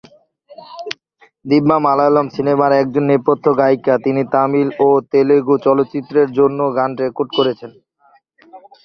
দিব্যা 1.45 1.77
মালয়ালম 1.85 2.27
সিনেমার 2.35 2.71
একজন 2.81 3.03
নেপথ্য 3.11 3.45
গায়িকা, 3.59 3.93
তিনি 4.05 4.21
তামিল 4.33 4.69
ও 4.79 4.89
তেলুগু 5.11 5.55
চলচ্চিত্রের 5.65 6.27
জন্যও 6.37 6.75
গান 6.77 6.91
রেকর্ড 7.01 7.29
করেছেন। 7.37 7.71